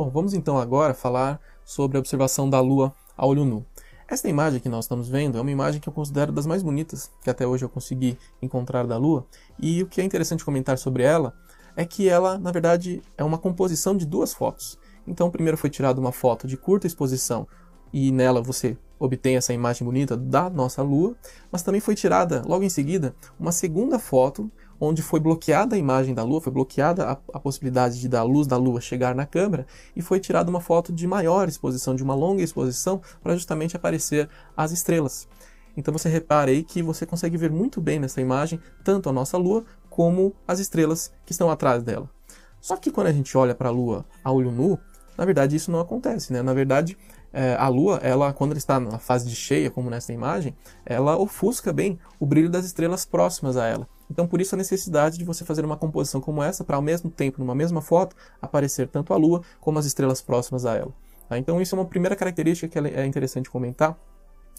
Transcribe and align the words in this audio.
Bom, 0.00 0.08
vamos 0.08 0.32
então 0.32 0.56
agora 0.56 0.94
falar 0.94 1.38
sobre 1.62 1.98
a 1.98 2.00
observação 2.00 2.48
da 2.48 2.58
Lua 2.58 2.90
a 3.14 3.26
olho 3.26 3.44
nu. 3.44 3.66
Esta 4.08 4.30
imagem 4.30 4.58
que 4.58 4.66
nós 4.66 4.86
estamos 4.86 5.10
vendo 5.10 5.36
é 5.36 5.40
uma 5.42 5.50
imagem 5.50 5.78
que 5.78 5.90
eu 5.90 5.92
considero 5.92 6.32
das 6.32 6.46
mais 6.46 6.62
bonitas 6.62 7.10
que 7.22 7.28
até 7.28 7.46
hoje 7.46 7.66
eu 7.66 7.68
consegui 7.68 8.16
encontrar 8.40 8.86
da 8.86 8.96
Lua, 8.96 9.26
e 9.58 9.82
o 9.82 9.86
que 9.86 10.00
é 10.00 10.04
interessante 10.04 10.42
comentar 10.42 10.78
sobre 10.78 11.02
ela 11.02 11.34
é 11.76 11.84
que 11.84 12.08
ela, 12.08 12.38
na 12.38 12.50
verdade, 12.50 13.02
é 13.18 13.22
uma 13.22 13.36
composição 13.36 13.94
de 13.94 14.06
duas 14.06 14.32
fotos. 14.32 14.78
Então, 15.06 15.30
primeiro 15.30 15.58
foi 15.58 15.68
tirada 15.68 16.00
uma 16.00 16.12
foto 16.12 16.46
de 16.46 16.56
curta 16.56 16.86
exposição 16.86 17.46
e 17.92 18.10
nela 18.10 18.40
você 18.40 18.78
obtém 18.98 19.36
essa 19.36 19.52
imagem 19.52 19.84
bonita 19.84 20.16
da 20.16 20.48
nossa 20.48 20.82
Lua, 20.82 21.14
mas 21.52 21.62
também 21.62 21.80
foi 21.82 21.94
tirada 21.94 22.42
logo 22.46 22.64
em 22.64 22.70
seguida 22.70 23.14
uma 23.38 23.52
segunda 23.52 23.98
foto 23.98 24.50
onde 24.80 25.02
foi 25.02 25.20
bloqueada 25.20 25.76
a 25.76 25.78
imagem 25.78 26.14
da 26.14 26.24
Lua, 26.24 26.40
foi 26.40 26.52
bloqueada 26.52 27.04
a, 27.04 27.12
a, 27.34 27.38
possibilidade 27.38 28.00
de 28.00 28.08
da 28.08 28.22
luz 28.22 28.46
da 28.46 28.56
Lua 28.56 28.80
chegar 28.80 29.14
na 29.14 29.26
câmera 29.26 29.66
e 29.94 30.00
foi 30.00 30.18
tirada 30.18 30.48
uma 30.48 30.60
foto 30.60 30.92
de 30.92 31.06
maior 31.06 31.48
exposição, 31.48 31.94
de 31.94 32.02
uma 32.02 32.14
longa 32.14 32.42
exposição, 32.42 33.02
para 33.22 33.34
justamente 33.34 33.76
aparecer 33.76 34.28
as 34.56 34.72
estrelas. 34.72 35.28
Então 35.76 35.92
você 35.92 36.08
repare 36.08 36.52
aí 36.52 36.64
que 36.64 36.82
você 36.82 37.04
consegue 37.04 37.36
ver 37.36 37.50
muito 37.50 37.80
bem 37.80 38.00
nessa 38.00 38.20
imagem 38.20 38.58
tanto 38.82 39.08
a 39.08 39.12
nossa 39.12 39.36
Lua 39.36 39.64
como 39.90 40.34
as 40.48 40.58
estrelas 40.58 41.12
que 41.26 41.32
estão 41.32 41.50
atrás 41.50 41.82
dela. 41.82 42.08
Só 42.60 42.76
que 42.76 42.90
quando 42.90 43.08
a 43.08 43.12
gente 43.12 43.36
olha 43.36 43.54
para 43.54 43.68
a 43.68 43.72
Lua 43.72 44.04
a 44.24 44.32
olho 44.32 44.50
nu, 44.50 44.78
na 45.16 45.24
verdade 45.24 45.56
isso 45.56 45.70
não 45.70 45.80
acontece, 45.80 46.32
né? 46.32 46.42
Na 46.42 46.54
verdade, 46.54 46.96
é, 47.32 47.54
a 47.54 47.68
Lua, 47.68 47.98
ela 48.02 48.32
quando 48.32 48.50
ela 48.50 48.58
está 48.58 48.80
na 48.80 48.98
fase 48.98 49.28
de 49.28 49.36
cheia, 49.36 49.70
como 49.70 49.90
nessa 49.90 50.12
imagem, 50.12 50.54
ela 50.84 51.16
ofusca 51.16 51.72
bem 51.72 51.98
o 52.18 52.26
brilho 52.26 52.50
das 52.50 52.64
estrelas 52.64 53.04
próximas 53.04 53.56
a 53.56 53.66
ela. 53.66 53.88
Então, 54.10 54.26
por 54.26 54.40
isso 54.40 54.54
a 54.54 54.58
necessidade 54.58 55.16
de 55.16 55.24
você 55.24 55.44
fazer 55.44 55.64
uma 55.64 55.76
composição 55.76 56.20
como 56.20 56.42
essa, 56.42 56.64
para 56.64 56.76
ao 56.76 56.82
mesmo 56.82 57.10
tempo, 57.10 57.38
numa 57.38 57.54
mesma 57.54 57.80
foto, 57.80 58.16
aparecer 58.42 58.88
tanto 58.88 59.14
a 59.14 59.16
Lua 59.16 59.42
como 59.60 59.78
as 59.78 59.86
estrelas 59.86 60.20
próximas 60.20 60.66
a 60.66 60.74
ela. 60.74 60.92
Tá? 61.28 61.38
Então, 61.38 61.60
isso 61.60 61.76
é 61.76 61.78
uma 61.78 61.84
primeira 61.84 62.16
característica 62.16 62.68
que 62.68 62.88
é 62.88 63.06
interessante 63.06 63.48
comentar. 63.48 63.96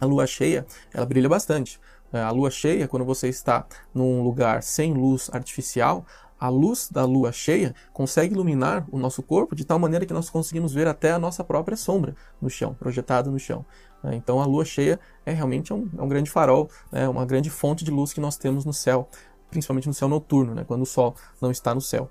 A 0.00 0.06
lua 0.06 0.26
cheia, 0.26 0.66
ela 0.92 1.06
brilha 1.06 1.28
bastante. 1.28 1.78
É, 2.12 2.20
a 2.20 2.30
lua 2.30 2.50
cheia, 2.50 2.88
quando 2.88 3.04
você 3.04 3.28
está 3.28 3.66
num 3.92 4.22
lugar 4.22 4.62
sem 4.62 4.92
luz 4.92 5.30
artificial, 5.32 6.04
a 6.44 6.48
luz 6.50 6.90
da 6.90 7.04
lua 7.06 7.32
cheia 7.32 7.74
consegue 7.92 8.34
iluminar 8.34 8.86
o 8.92 8.98
nosso 8.98 9.22
corpo 9.22 9.54
de 9.54 9.64
tal 9.64 9.78
maneira 9.78 10.04
que 10.04 10.12
nós 10.12 10.28
conseguimos 10.28 10.74
ver 10.74 10.86
até 10.86 11.12
a 11.12 11.18
nossa 11.18 11.42
própria 11.42 11.76
sombra 11.76 12.14
no 12.40 12.50
chão, 12.50 12.74
projetada 12.74 13.30
no 13.30 13.38
chão. 13.38 13.64
É, 14.02 14.14
então 14.14 14.40
a 14.40 14.44
lua 14.44 14.64
cheia 14.64 15.00
é 15.24 15.32
realmente 15.32 15.72
um, 15.72 15.88
é 15.96 16.02
um 16.02 16.08
grande 16.08 16.30
farol, 16.30 16.68
é 16.92 17.08
uma 17.08 17.24
grande 17.24 17.48
fonte 17.48 17.82
de 17.82 17.90
luz 17.90 18.12
que 18.12 18.20
nós 18.20 18.36
temos 18.36 18.66
no 18.66 18.72
céu 18.72 19.08
principalmente 19.48 19.86
no 19.86 19.94
céu 19.94 20.08
noturno, 20.08 20.52
né, 20.52 20.64
quando 20.66 20.82
o 20.82 20.86
Sol 20.86 21.14
não 21.40 21.52
está 21.52 21.72
no 21.72 21.80
céu. 21.80 22.10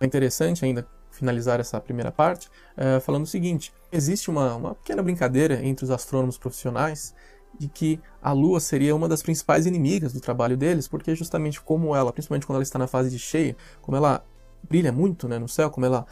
É 0.00 0.06
interessante 0.06 0.64
ainda 0.64 0.86
finalizar 1.10 1.58
essa 1.58 1.80
primeira 1.80 2.12
parte 2.12 2.48
é, 2.76 3.00
falando 3.00 3.24
o 3.24 3.26
seguinte: 3.26 3.72
existe 3.90 4.30
uma, 4.30 4.54
uma 4.54 4.74
pequena 4.76 5.02
brincadeira 5.02 5.60
entre 5.62 5.84
os 5.84 5.90
astrônomos 5.90 6.38
profissionais 6.38 7.14
de 7.58 7.68
que 7.68 8.00
a 8.22 8.32
Lua 8.32 8.60
seria 8.60 8.94
uma 8.94 9.08
das 9.08 9.22
principais 9.22 9.66
inimigas 9.66 10.12
do 10.12 10.20
trabalho 10.20 10.56
deles, 10.56 10.88
porque 10.88 11.14
justamente 11.14 11.60
como 11.60 11.94
ela, 11.94 12.12
principalmente 12.12 12.46
quando 12.46 12.56
ela 12.56 12.62
está 12.62 12.78
na 12.78 12.86
fase 12.86 13.10
de 13.10 13.18
cheia, 13.18 13.56
como 13.80 13.96
ela 13.96 14.24
brilha 14.68 14.92
muito 14.92 15.28
né, 15.28 15.38
no 15.38 15.48
céu, 15.48 15.70
como 15.70 15.86
ela 15.86 16.06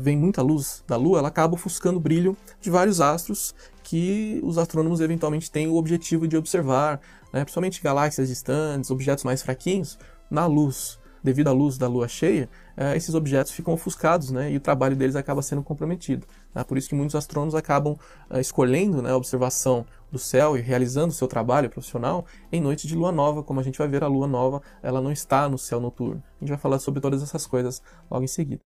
vem 0.00 0.16
muita 0.16 0.42
luz 0.42 0.84
da 0.86 0.96
Lua, 0.96 1.18
ela 1.18 1.28
acaba 1.28 1.54
ofuscando 1.54 1.98
o 1.98 2.00
brilho 2.00 2.36
de 2.60 2.70
vários 2.70 3.00
astros 3.00 3.54
que 3.82 4.40
os 4.42 4.58
astrônomos 4.58 5.00
eventualmente 5.00 5.50
têm 5.50 5.68
o 5.68 5.74
objetivo 5.74 6.26
de 6.26 6.36
observar, 6.36 7.00
né, 7.32 7.44
principalmente 7.44 7.82
galáxias 7.82 8.28
distantes, 8.28 8.90
objetos 8.90 9.24
mais 9.24 9.42
fraquinhos, 9.42 9.98
na 10.30 10.46
luz. 10.46 10.98
Devido 11.22 11.48
à 11.48 11.52
luz 11.52 11.76
da 11.76 11.88
lua 11.88 12.06
cheia, 12.06 12.48
eh, 12.76 12.96
esses 12.96 13.12
objetos 13.12 13.50
ficam 13.50 13.74
ofuscados 13.74 14.30
né, 14.30 14.52
e 14.52 14.56
o 14.56 14.60
trabalho 14.60 14.94
deles 14.94 15.16
acaba 15.16 15.42
sendo 15.42 15.60
comprometido. 15.60 16.24
Tá? 16.52 16.64
Por 16.64 16.78
isso 16.78 16.88
que 16.88 16.94
muitos 16.94 17.16
astrônomos 17.16 17.56
acabam 17.56 17.96
eh, 18.30 18.40
escolhendo 18.40 19.02
né, 19.02 19.10
a 19.10 19.16
observação 19.16 19.84
do 20.10 20.18
céu 20.18 20.56
e 20.56 20.60
realizando 20.60 21.12
seu 21.12 21.28
trabalho 21.28 21.70
profissional 21.70 22.26
em 22.50 22.60
noite 22.60 22.86
de 22.86 22.94
lua 22.94 23.12
nova, 23.12 23.42
como 23.42 23.60
a 23.60 23.62
gente 23.62 23.78
vai 23.78 23.88
ver 23.88 24.02
a 24.02 24.08
lua 24.08 24.26
nova, 24.26 24.62
ela 24.82 25.00
não 25.00 25.12
está 25.12 25.48
no 25.48 25.58
céu 25.58 25.80
noturno. 25.80 26.22
A 26.36 26.40
gente 26.40 26.50
vai 26.50 26.58
falar 26.58 26.78
sobre 26.78 27.00
todas 27.00 27.22
essas 27.22 27.46
coisas 27.46 27.82
logo 28.10 28.24
em 28.24 28.28
seguida. 28.28 28.65